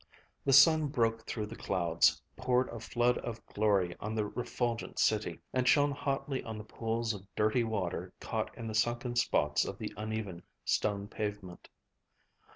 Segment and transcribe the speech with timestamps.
[0.43, 5.41] The sun broke through the clouds, poured a flood of glory on the refulgent city,
[5.53, 9.77] and shone hotly on the pools of dirty water caught in the sunken spots of
[9.77, 11.69] the uneven stone pavement.